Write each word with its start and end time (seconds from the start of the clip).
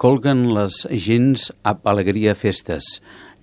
Colguen 0.00 0.48
les 0.56 0.82
gens 1.04 1.50
ab 1.68 1.84
alegria 1.86 2.32
festes, 2.34 2.86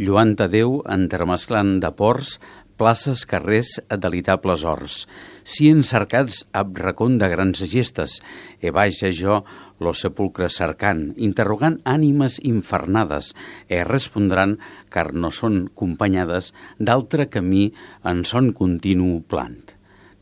lluant 0.00 0.32
a 0.40 0.46
Déu 0.48 0.78
entremesclant 0.88 1.76
de 1.82 1.90
ports, 1.94 2.38
places, 2.80 3.24
carrers, 3.28 3.74
delitables 3.90 4.64
horts. 4.64 5.02
Si 5.44 5.68
encercats 5.68 6.40
ab 6.56 6.78
racon 6.78 7.18
de 7.20 7.28
grans 7.28 7.60
gestes, 7.68 8.18
e 8.62 8.72
baixa 8.72 9.10
jo 9.12 9.42
lo 9.78 9.92
sepulcre 9.92 10.48
cercant, 10.48 11.12
interrogant 11.18 11.78
ànimes 11.84 12.38
infernades, 12.40 13.34
e 13.68 13.84
respondran, 13.84 14.56
car 14.88 15.12
no 15.12 15.30
són 15.34 15.66
companyades, 15.74 16.54
d'altre 16.78 17.28
camí 17.28 17.68
en 18.08 18.24
son 18.24 18.54
continu 18.56 19.20
plant. 19.28 19.60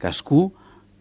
Cascú 0.02 0.50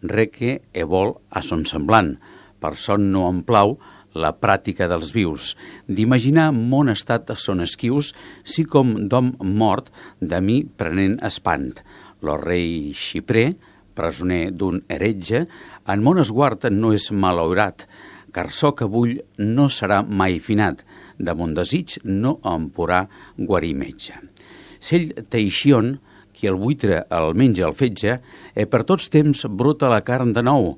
reque 0.06 0.60
e 0.72 0.86
vol 0.86 1.16
a 1.30 1.42
son 1.42 1.66
semblant, 1.66 2.14
per 2.60 2.76
son 2.80 3.10
no 3.12 3.26
em 3.28 3.42
plau 3.44 3.76
la 4.16 4.32
pràctica 4.40 4.88
dels 4.90 5.12
vius, 5.14 5.54
d'imaginar 5.86 6.48
mon 6.56 6.90
estat 6.92 7.30
son 7.36 7.62
esquius, 7.64 8.12
si 8.44 8.64
com 8.64 8.94
d'hom 9.10 9.34
mort 9.44 9.92
de 10.20 10.40
mi 10.40 10.62
prenent 10.64 11.18
espant. 11.26 11.72
Lo 12.24 12.36
rei 12.40 12.92
Xipré, 12.96 13.50
presoner 13.96 14.50
d'un 14.52 14.82
heretge, 14.88 15.46
en 15.86 16.02
mon 16.02 16.20
esguard 16.20 16.68
no 16.72 16.92
és 16.96 17.10
malaurat, 17.12 17.86
car 18.32 18.50
so 18.52 18.74
que 18.76 18.88
vull 18.88 19.16
no 19.40 19.70
serà 19.72 20.02
mai 20.04 20.40
finat, 20.44 20.82
de 21.16 21.32
mon 21.32 21.54
desig 21.56 21.96
no 22.04 22.36
em 22.44 22.68
podrà 22.72 23.06
guarir 23.38 23.72
metge. 23.78 24.18
Sell 24.80 25.12
teixion, 25.32 25.96
qui 26.36 26.50
el 26.50 26.58
buitre 26.60 27.00
el 27.16 27.32
menja 27.32 27.64
el 27.64 27.76
fetge, 27.78 28.18
e 28.52 28.66
per 28.68 28.84
tots 28.84 29.08
temps 29.08 29.46
bruta 29.48 29.88
la 29.88 30.02
carn 30.04 30.34
de 30.36 30.44
nou, 30.44 30.74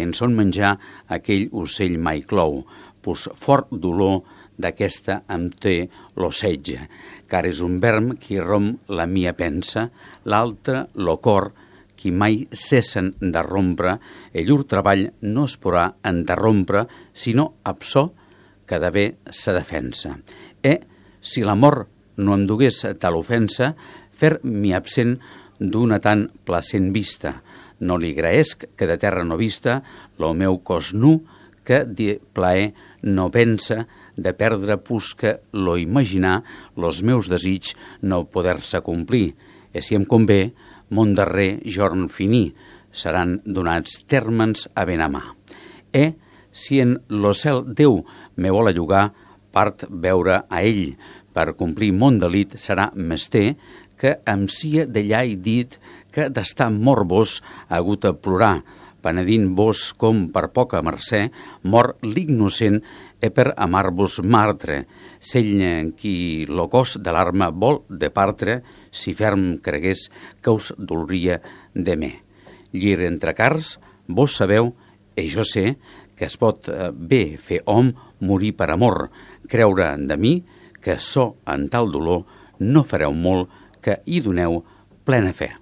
en 0.00 0.14
son 0.14 0.36
menjar 0.36 0.76
aquell 1.08 1.48
ocell 1.52 1.98
mai 1.98 2.22
clou, 2.22 2.62
pos 3.02 3.28
fort 3.34 3.68
dolor 3.70 4.22
d'aquesta 4.62 5.22
em 5.32 5.48
té 5.50 5.74
l'ossetge, 6.20 6.86
car 7.28 7.44
és 7.48 7.60
un 7.64 7.78
verm 7.82 8.14
qui 8.20 8.38
rom 8.40 8.70
la 8.88 9.06
mia 9.06 9.32
pensa, 9.36 9.88
l'altre 10.24 10.86
lo 10.94 11.18
cor, 11.24 11.50
qui 11.96 12.10
mai 12.10 12.42
cessen 12.50 13.12
de 13.20 13.42
rompre, 13.46 13.96
e 14.34 14.42
llur 14.42 14.64
treball 14.68 15.06
no 15.22 15.46
es 15.46 15.56
podrà 15.56 15.86
enderrompre, 16.08 16.86
sinó 17.14 17.52
absó 17.62 18.10
que 18.66 18.78
de 18.82 18.90
bé 18.90 19.06
se 19.30 19.54
defensa. 19.54 20.16
E, 20.62 20.80
si 21.20 21.44
l'amor 21.46 21.86
no 22.18 22.34
em 22.34 22.46
dugués 22.46 22.82
tal 23.00 23.18
ofensa, 23.18 23.72
fer-m'hi 24.18 24.74
absent 24.74 25.16
d'una 25.58 26.00
tan 26.02 26.26
placent 26.46 26.90
vista. 26.94 27.36
No 27.82 27.98
li 27.98 28.12
graesc 28.14 28.68
que 28.78 28.86
de 28.86 28.96
terra 29.02 29.26
no 29.26 29.36
vista 29.40 29.80
lo 30.18 30.32
meu 30.38 30.60
cos 30.62 30.92
nu 30.94 31.18
que 31.66 31.82
de 31.84 32.20
plaer 32.34 32.72
no 33.02 33.30
pensa 33.34 33.86
de 34.16 34.32
perdre 34.34 34.76
pusca 34.78 35.40
lo 35.52 35.76
imaginar 35.78 36.42
los 36.76 37.02
meus 37.02 37.28
desig 37.28 37.74
no 38.00 38.24
poder-se 38.24 38.82
complir. 38.82 39.34
E 39.72 39.80
si 39.80 39.96
em 39.96 40.04
convé, 40.04 40.52
mon 40.92 41.14
darrer 41.16 41.62
jorn 41.64 42.10
finí, 42.12 42.52
seran 42.92 43.40
donats 43.44 44.02
termens 44.04 44.68
a 44.76 44.84
ben 44.84 45.00
a 45.00 45.08
mà. 45.08 45.22
E, 45.92 46.12
si 46.52 46.82
en 46.84 46.98
lo 47.08 47.32
cel 47.32 47.64
Déu 47.72 48.02
me 48.36 48.52
vol 48.52 48.68
allugar, 48.68 49.12
part 49.52 49.86
veure 49.88 50.42
a 50.48 50.60
ell, 50.60 50.92
per 51.32 51.56
complir 51.56 51.92
mon 51.96 52.18
delit 52.20 52.58
serà 52.60 52.90
mester 52.94 53.54
que 54.02 54.16
em 54.26 54.48
sia 54.50 54.82
d'allà 54.90 55.22
i 55.30 55.36
dit 55.38 55.76
que 56.10 56.26
d'estar 56.26 56.72
morbós 56.74 57.36
ha 57.68 57.78
hagut 57.78 58.02
a 58.08 58.10
plorar, 58.18 58.64
penedint 59.02 59.52
vos 59.58 59.92
com 59.98 60.24
per 60.34 60.48
poca 60.54 60.82
mercè, 60.82 61.28
mor 61.70 61.94
l'innocent 62.02 62.80
e 63.22 63.30
per 63.30 63.52
amar-vos 63.54 64.18
martre, 64.26 64.82
sell 65.22 65.92
qui 65.94 66.14
lo 66.50 66.66
cos 66.70 66.96
de 66.98 67.14
l'arma 67.14 67.52
vol 67.54 67.84
de 67.86 68.10
partre, 68.10 68.60
si 68.90 69.14
ferm 69.14 69.60
cregués 69.62 70.08
que 70.42 70.50
us 70.50 70.72
dolria 70.76 71.38
de 71.74 71.96
me. 71.96 72.12
Llir 72.74 72.98
entre 73.06 73.36
cars, 73.38 73.76
vos 74.08 74.34
sabeu, 74.34 74.74
e 75.14 75.28
jo 75.30 75.46
sé, 75.46 75.76
que 76.18 76.26
es 76.26 76.34
pot 76.40 76.66
eh, 76.72 76.90
bé 76.90 77.38
fer 77.38 77.62
hom 77.70 77.92
morir 78.26 78.56
per 78.58 78.72
amor, 78.74 79.10
creure 79.46 79.94
de 79.98 80.18
mi 80.18 80.40
que 80.82 80.98
so 80.98 81.36
en 81.46 81.68
tal 81.70 81.92
dolor 81.94 82.24
no 82.58 82.82
fareu 82.82 83.14
molt 83.14 83.50
que 83.82 84.00
hi 84.06 84.22
doneu 84.24 84.62
plena 85.04 85.34
fe. 85.36 85.61